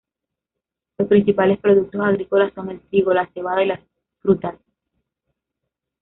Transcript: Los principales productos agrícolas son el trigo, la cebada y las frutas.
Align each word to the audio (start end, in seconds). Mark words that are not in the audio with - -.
Los 0.97 1.07
principales 1.07 1.59
productos 1.59 2.01
agrícolas 2.01 2.51
son 2.55 2.71
el 2.71 2.79
trigo, 2.79 3.13
la 3.13 3.27
cebada 3.31 3.63
y 3.63 3.67
las 3.67 3.81
frutas. 4.17 4.55